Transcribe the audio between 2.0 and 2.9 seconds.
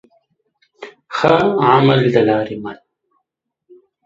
دلاري مل